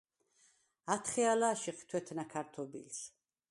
ათხე 0.93 1.23
ალა̄̈შიხ 1.33 1.79
თუ̂ეთნა 1.87 2.23
ქართობილს. 2.31 2.99